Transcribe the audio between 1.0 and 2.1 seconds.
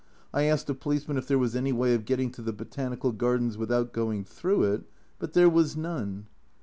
if there was any way of